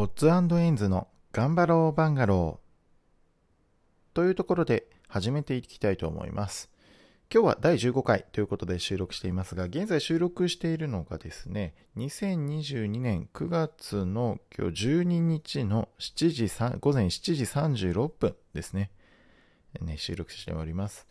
[0.00, 6.70] オッズエンズの頑張ろうバンガローというところで始めていきたいと思います。
[7.34, 17.42] 今日は第15回ということで収録していますが、現在収録しているのがですね、2022年9月の今日12日の7時3午前7時
[17.90, 18.92] 36分ですね。
[19.80, 21.08] ね収録しております。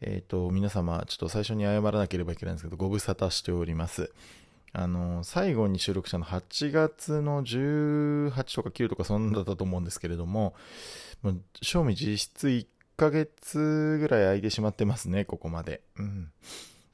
[0.00, 4.12] えっ、ー、と、皆様、ちょっと最初に謝らなければいけないんですけど、ご無沙汰しております。
[4.76, 10.54] あの、最後に収録したの8月の18とか9とかそんなだったと思うんですけれども、
[11.22, 15.80] もう、賞味実質1ヶ月ぐらい空いてしまってますね、ここまで。
[15.96, 16.32] うん。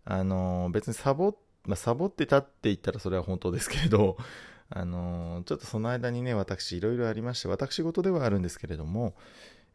[0.04, 4.18] あの、別にサボ、まあ、サボってたって言ったらそれは本当ですけれど、
[4.68, 9.14] あの、ちょっとその間にね、私いろいろありまして、私事ではあるんですけれども、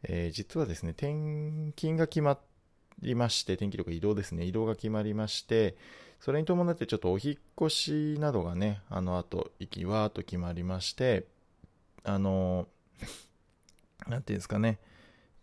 [0.04, 2.38] えー、実はですね、転勤が決まっ
[3.00, 5.76] りまして、転勤とか移動ですね、移動が決まりまして、
[6.20, 11.26] それに伴ってちょっとお引越しなどがね、あの後、息わーっと決まりまして、
[12.04, 12.68] あの、
[14.08, 14.78] なんていうんですかね、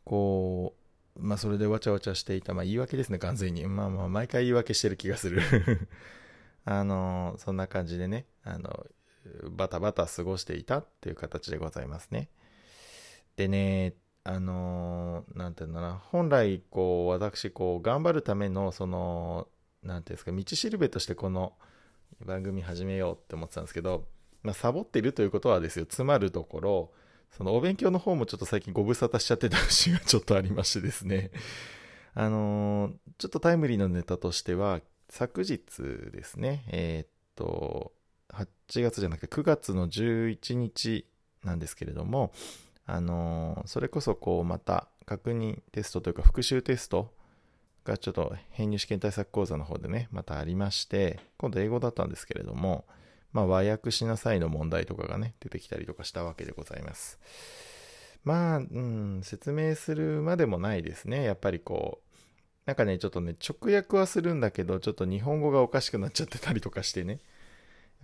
[0.04, 0.76] こ
[1.16, 3.66] う、まあそれでわちゃわちゃしていた、まあ言い訳ですね、完全に。
[3.68, 5.42] まあまあ毎回言い訳してる気がする
[6.66, 8.88] あの、そんな感じでね、あの、
[9.52, 12.30] バタバタ過ごしていたっていう形でございますね。
[13.36, 13.94] でね、
[14.26, 19.48] あのなんていうんだな、本来、こう、私、こう、頑張るための、その、
[19.84, 21.54] なんていうんですか、道しるべとしてこの
[22.26, 24.06] 番組始めようって思ってたんですけど、
[24.42, 26.94] まあ、サボってるということはですよ、つまるところ、
[27.32, 31.32] そのお勉強の方もちょっと最近ご無沙汰しちゃってた節がちょっとありましてですね、
[32.14, 35.60] あのー、ちょっとタイムリーなネタとしては、昨日
[36.12, 37.92] ですね、えー、っと、
[38.30, 38.48] 8
[38.84, 41.08] 月じゃなくて9月の11日
[41.44, 42.32] なんですけれども、
[42.86, 47.14] あの、それこそこうまた確認テストというか復習テスト
[47.86, 52.86] がちょっと編入試験対策講座の方でね、またありまして、今度英語だったんですけれども、
[53.32, 57.20] まあ和訳しなさいの問題とかがね、出てきたりとかしたわけでございます。
[58.24, 61.24] まあ、うん、説明するまでもないですね。
[61.24, 62.14] やっぱりこう、
[62.66, 67.14] なんかね、ちょっとね、直訳はするんだけど、ちょっと日本語がおかしくなっちゃってたりとかしてね。
[67.14, 67.20] やっ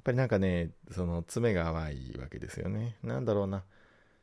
[0.03, 2.97] ぱりなんかね、その爪が淡いわけですよね。
[3.01, 3.63] なんだろうな。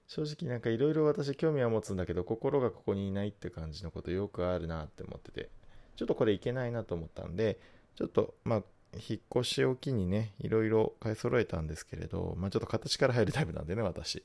[0.09, 5.51] 正直なんかいろいろ私興味は持つんだけど心がここにいないって感じのことよくあるなって思ってて。
[5.97, 7.59] ちょっとこれいけないなと思ったんで
[7.97, 8.63] ちょっとまあ
[8.95, 14.23] 引っ越しを機にねいろいろ買い揃えたんですけれどまあちょっと形から入るタイプなんでね私。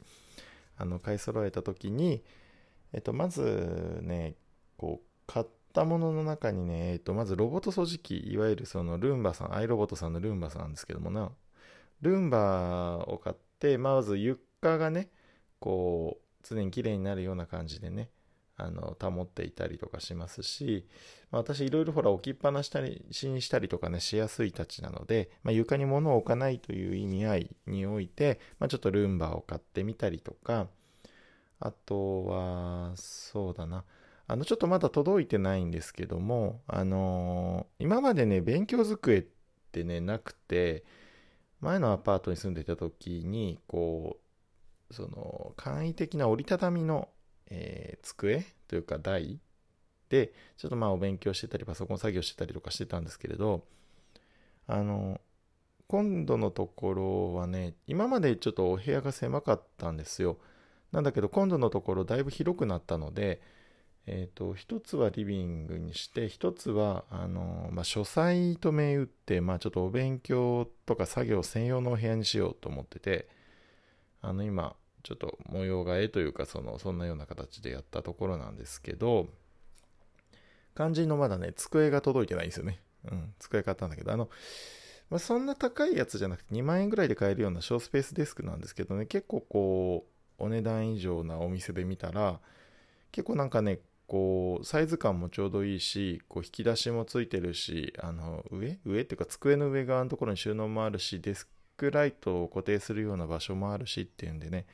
[0.77, 2.23] あの買い揃えた時に
[2.93, 4.35] えっとまずね
[4.77, 11.31] こう買ったものの中にねえっとまずロボット掃除機いわゆるそのルンバさんアイロボットさんのルンバさんなんですけどもな。
[12.01, 15.09] ルンバを買ってまず床がね
[15.61, 18.09] こう常に綺麗になるような感じでね
[18.57, 20.85] あの保っていたりとかしますし、
[21.31, 30.67] まあ、私いろいろほら置きっぱなしたりしにしたりとかねしやすいたちなので、まあ、床に物を置かないという意味合いにおいて、まあ、ちょっとルンバを買ってみたりとか
[31.59, 33.85] あとはそうだな。
[34.27, 39.25] あのちょっとまだ届いてないんですけどもあのー、今までね勉強机っ
[39.73, 40.85] てねなくて
[41.59, 44.20] 前のアパートに住んでた時にこう
[44.91, 47.09] その簡易的な折りたたみの、
[47.49, 49.39] えー、机というか台
[50.09, 53.63] でちょっとまあお勉強してたりパソコン作業してたりとかしてたんですけれど
[54.67, 55.19] あの
[55.87, 60.37] 今度のところはね今までちょっとお部屋が狭かったんですよ。
[60.91, 63.41] なんだけど今度のところだいぶ広くなったので
[64.07, 73.27] えっ、と一つはリビングにして一つはあの、まあ、書斎と銘打って、まあ、ちょっとお勉強とか作業専用のお部屋にしようと思ってて
[74.21, 79.27] あの今ちょっと模様替えというかそのそんなような形でやったところなんですけど
[80.75, 82.79] 肝心のまだね机が届いてないんですよね。
[83.09, 84.29] うん机買ったんだけどあの、
[85.09, 90.05] まあ、そんな高いやつじゃなくて2万円ぐらいで買えるような小スペースデスクなんですけどね結構こ
[90.39, 92.39] うお値段以上なお店で見たら
[93.11, 98.77] 結構なんかねこうサイズ感もちょうどいいしこう引き出しもついてるしあの上？
[98.85, 99.01] 上？
[99.01, 101.47] っていうか机の上側のところに収納もあるしデス
[101.77, 104.65] クライトを固定するような場所もあるしっていうんでね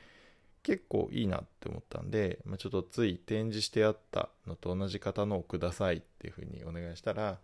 [0.68, 7.38] 結構いいなって思ったんで、まあ、ちょっとつい展示してあったのと同じ型のをくださいっていうふうにお願いしたら、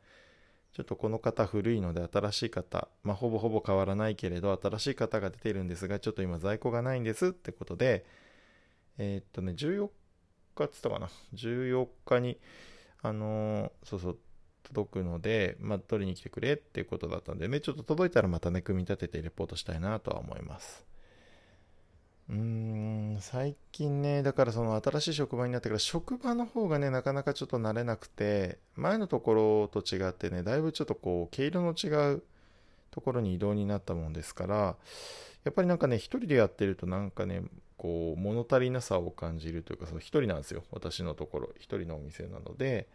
[0.75, 8.05] ちょっとこの型古いので新しい型、まあ、ほぼほぼ変わらないけれど、新しい型が出てるんですが、ちょっと今在庫がないんですってことで、
[8.99, 9.89] えー、っとね、14
[10.55, 12.39] 日っつったかな？14日に、
[13.01, 14.19] あのー、そうそう、
[14.65, 20.94] 届くので、まあ、取りに来てくれっていうことだったんでね、ちょっと届いたらまたね、組み立ててレポートしたいなとは思います。
[22.31, 32.23] うん、最近ね、だからその新しい職場になってから職場の方がね、なかなかちょっと慣れなくて、前のところと違ってね、だいぶちょっとこう、毛色の違う
[32.91, 34.77] ところに移動になったもんですから、
[35.45, 37.43] やっぱりなんかね、一人でやってるとなんかね、
[37.77, 40.65] こう、物足りなさを感じるというか、その一人なんですよ。
[40.71, 41.51] 私のところ。
[41.59, 42.89] 一人のお店なので、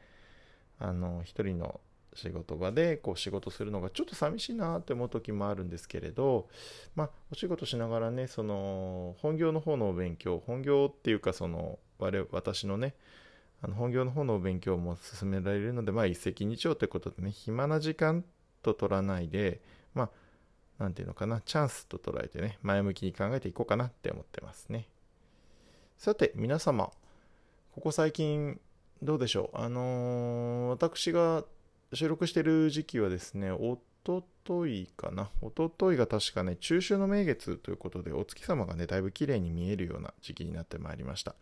[0.79, 1.79] あの、一人の
[2.15, 6.47] 仕事場でこう仕事するのがちょっと寂しいなって思う時もあるんですけれど、
[6.95, 12.95] まあ、お仕事しながらね、その、本業の方のお勉強、本業っていうか、その、我私のね、
[13.61, 18.23] あの本業の方のお勉強も進められるので、まあ、一石二鳥ということでね、暇な時間
[18.63, 19.61] と取らないで、
[19.93, 20.09] まあ、
[20.83, 24.87] なんていうのかな、チャンスと捉えてね、前向きに考えていこうかなって思ってますね。
[25.97, 26.91] さて、皆様、
[27.75, 28.59] ここ最近、
[29.01, 29.57] どうでしょう？
[29.57, 31.45] あのー、私が
[31.93, 35.29] 収録してる時期はですね、おとといかな。
[35.41, 41.35] おとといが確かね、中秋の名月ということで、お月様がね、だいぶ綺麗に見えるような時期になってまいりました。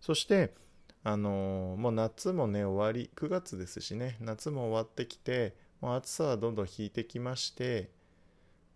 [0.00, 0.54] そして、
[1.02, 7.90] あのー、もう夏もね、終わり、9月ですしね、夏も終わってきて、もう暑さはどんどん引いてきまして、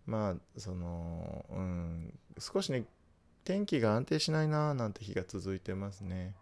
[0.09, 2.85] まあそのうん少しね
[3.43, 6.33] 天気が安定しないなーなんて日が続いてますね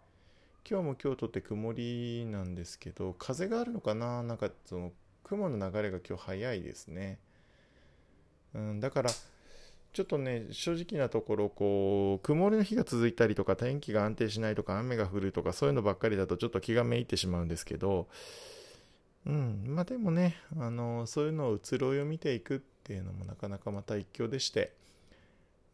[0.68, 4.22] 今日も京都って曇りなんですけど風があるのかな？
[4.22, 4.92] なんかその
[5.24, 7.18] 雲の流れが今日早いですね。
[8.54, 9.10] うんだから
[9.92, 18.06] ちょっとね正直なところこう曇りの日が続いたりとか天気が安定しないとか雨が降るとかそういうのばっかりだとちょっと気がめいってしまうんですけど
[19.26, 24.72] うん、まあでもね、あのそういうのを移ろいを見ていくっていうのもなかなかまた一興でして、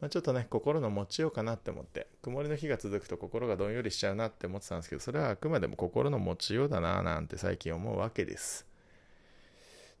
[0.01, 8.65] まあ、ちょっとね、心の持ちようかなって思って、曇りの日が続くと心がどんよりしちゃうなって思ってたんですけど、それはあくまでも心の持ちようだななんて最近思うわけです。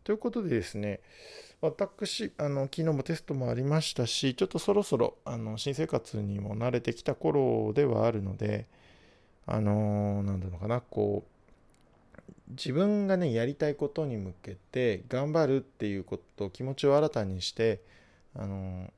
[0.03, 0.99] ということでですね、
[1.61, 8.67] 私、あの昨日もテストもありましたし、ちょっとそろそろあの新生活にも慣れてきた頃ではあるので、
[9.47, 11.35] あのー、なんだろうかな、こう、
[12.49, 17.81] 自分がねやりたいことに向けて頑張るっていうこと気持ちを新たにして
[18.35, 18.91] あの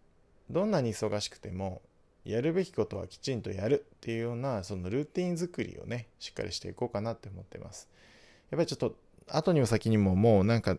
[0.50, 1.82] どんなに忙しくても
[2.26, 7.88] やるべきことはきちんとやるっていうようなそのルーティン作りをねしっかりしていこうかなって思ってます。
[8.52, 8.96] やっぱりちょっと
[9.30, 10.78] 後にも先にももうなんか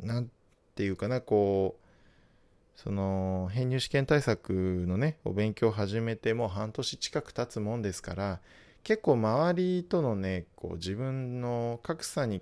[0.00, 0.30] なん
[0.74, 8.40] ていうかなこうその編入試験対策のねお勉強を始めてもう半年近く経つもんですから
[8.82, 12.40] 結構周りとのねこう自分の格差に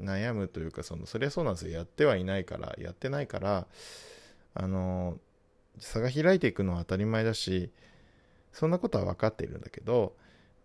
[0.00, 1.72] 悩むというかそのそりゃそうなんですよ。
[1.72, 3.66] やってはいないからやってないから
[4.54, 5.18] あの
[5.78, 7.70] 差が開いていくのは当たり前だし
[8.52, 10.14] そんなことは分かっているんだけど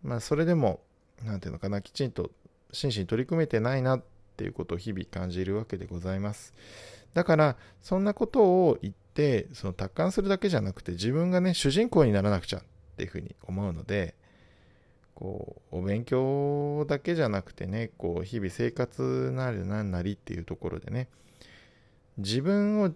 [0.03, 0.81] まあそれでも
[1.23, 2.31] 何ていうのかなきちんと
[2.71, 4.03] 真摯に取り組めてないなっ
[4.37, 6.53] ていうことを日々感じるわけでございます。
[7.13, 12.63] だからそんなことを言ってその達観するだけじゃなくて自分がね主人公にならなくちゃっ
[12.97, 14.13] ていうふうに思うので
[15.15, 21.09] こうお勉強だけじゃなくてねこう日々生活なりなんなりっていうところでね
[22.17, 22.91] 自分を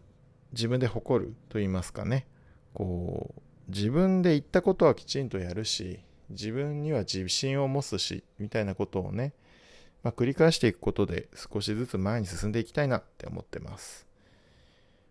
[0.53, 2.25] 自分で誇ると言いますかね。
[2.73, 9.33] こう自分で言ったことはきちんとやるし自分には自信を持つしみたいなことをね、
[10.03, 14.07] まあ、繰り返していくことで少しずつ前に進んでいきたいなって思ってます。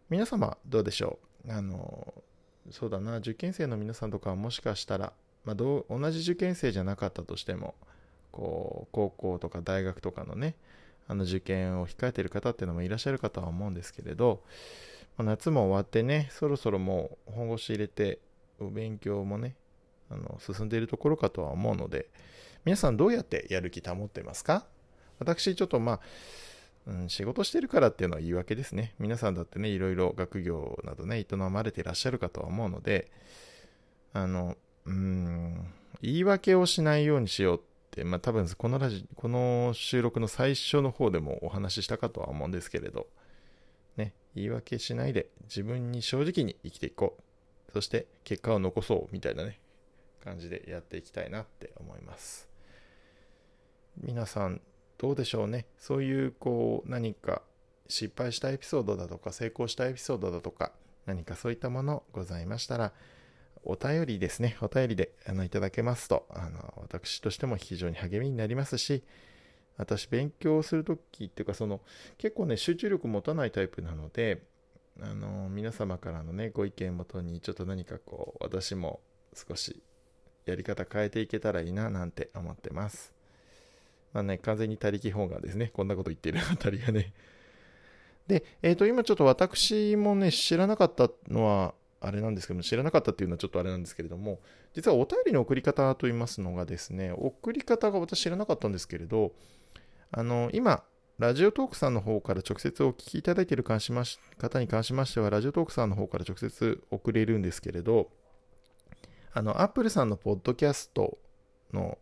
[0.09, 1.53] 皆様どうでしょう？
[1.53, 2.15] あの
[2.71, 5.13] そうだな受験生の皆さんとかはもしかしたら
[5.45, 7.75] まあ、同じ受験生じゃなかったとしても
[8.31, 10.55] こう高校とか大学とかのね
[11.09, 14.45] あの受験を控えている方っていうのもいらっしゃるかとは思うんですけれど、
[15.19, 18.19] 夏も終わってねそろそろもう本腰入れて
[18.59, 19.57] お勉強もね
[20.11, 22.09] あの進んでいるところかとは思うので
[22.65, 24.67] 皆さんどうやってやる気保ってますか？
[25.19, 26.01] 私ちょっとまあ
[26.85, 28.95] うん、仕事してるからっていうのは言い訳ですね。
[28.99, 33.13] 皆さんだってね、いろいろ学業などね、営まれていらっしゃるかとは思うので、
[34.13, 37.61] あの、うん、言い訳をしないようにしようっ
[37.93, 43.07] て、まあ多分このラジ、この収録の最初の方でもお話ししたかとは思うんですけれど、
[43.97, 47.73] ね、言い訳しないで自分に正直に生きていこう。
[47.73, 49.59] そして結果を残そうみたいなね、
[50.23, 52.49] 感じでやっていきたいなって思います。
[54.01, 54.61] 皆さん
[54.99, 55.67] どうでしょうね？
[55.79, 57.43] そういうこう何か
[57.89, 60.73] 失敗したエピソードだとか成功したエピソードだとか
[61.07, 62.93] 何かそういったものございましたら、
[63.65, 69.03] お便りですね、お便りであのいただけますと、あの私としても非常に励みになりますし、
[69.77, 71.81] 私、勉強するときっていうか、その
[72.19, 74.43] 結構ね、集中力持たないタイプなので、
[75.01, 79.01] あの皆様からのね、ご意見をもとに、ちょっと何かこう、私も
[79.35, 79.83] 少し
[80.45, 83.13] やり方変えていけたらいいななんて思ってます。
[84.13, 85.71] まあね、完全に他力本願ですね。
[85.73, 87.13] こんなこと言ってる あたりがね。
[88.27, 94.41] で、えっ、ー、と、今ちょっと私もね、知らなかったのは、あれなんですけども、知らなかったっていうのはちょっとあれなんですけれども、
[94.75, 99.33] 実はお便りの送り方といいますのがですね、送り方が私知らなかったんですけれど、
[100.13, 100.85] あの、今、
[101.19, 108.11] ラジオトークさんの方から直接お聞きいただいている方に関しましては、ラジオトークさんの方から直接送れるんですけれど、
[109.33, 111.17] あの、アップルさんのポッドキャスト
[111.73, 111.97] の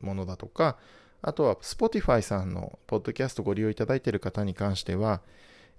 [0.00, 0.78] ものだとか、
[1.22, 5.20] あとは Spotify さんのポッドキャストご利用いただいている方に関しては、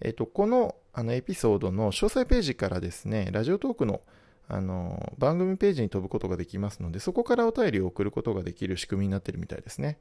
[0.01, 4.01] えっと、このあのエピソードの詳細ページからですね、ラジオトークの
[4.50, 9.98] あの番組ページに飛ぶことができますので、そこからお便りを送ることができる仕組みになっているみたいですね。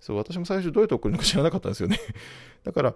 [0.00, 1.98] そう、私も最初どうやって送るのか知らなかったんですよね
[2.64, 2.94] だから、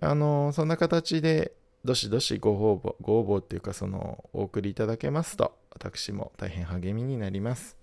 [0.00, 1.52] あの、そんな形で、
[1.84, 7.76] どしどしご応募、ご応募っていうか、その、お送りいただけますと、私も大変励みになります。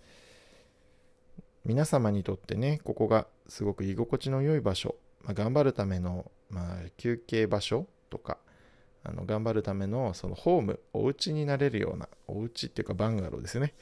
[1.66, 8.38] 皆様にとってね、ここがすごく居心地の良い場所、まあ、頑張るための、まあ、休憩場所とか、
[9.04, 13.74] あの頑張るためのそのホーム、お家になれるような、お家っていうかバンガローですよね。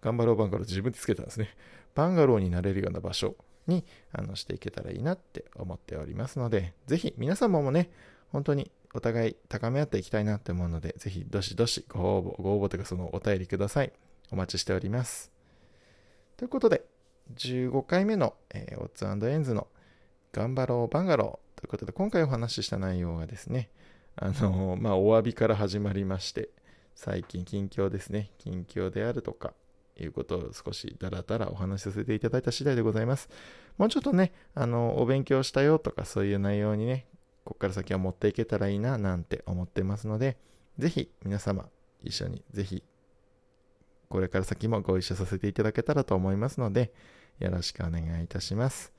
[0.00, 1.48] 頑張ろうバンガロー自分でつけたんですね。
[1.94, 3.36] バンガローになれるような場所
[3.66, 7.90] にあのしていけたらいいなって思っておりますので、ぜひ皆様もね、
[8.30, 13.92] 本当にお互い高め合っていきたいなって思うので、ぜひどしどしご応募、ご応募というかそのお便りください。
[14.30, 15.30] お待ちしております。
[16.36, 16.84] ということで、
[17.36, 19.68] 15回目の、えー、オッツエンズの
[20.32, 23.70] 頑張ろうバンガローということで、今回お話しした内容がですね、
[24.16, 26.50] あのー、まあ、お詫びから始まりまして、
[26.94, 29.54] 最近近況ですね、近況であるとか、
[29.98, 33.28] いうことを少しだらだらお話しさせていただいた次第でございます。
[33.78, 37.06] もうちょっとね、あの、お勉強したよとかそういう内容にね、
[37.44, 40.36] ここから先は持っていけたらいいななんて思ってますので、
[40.78, 41.68] ぜひ皆様
[42.02, 42.82] 一緒にぜひ
[44.08, 46.92] これから先もご一緒させていただけたらと思いますので、
[47.40, 48.92] よろしくお願いいたします。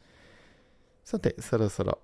[1.06, 2.00] さて、そろそろ、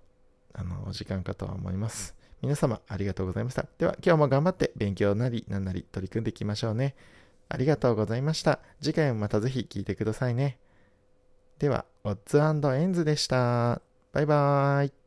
[0.53, 2.15] あの、お時間かとは思います。
[2.41, 3.65] 皆様、ありがとうございました。
[3.77, 6.95] では、今日も頑張って勉強なり、なんなり取り組んでいきましょうね。
[7.51, 8.59] ありがとうございました。
[8.81, 10.57] 次回もまたぜひ聴いてくださいね。
[11.59, 12.39] では、オッズ
[12.73, 13.81] エンズでした。
[14.13, 15.00] バイバーイ。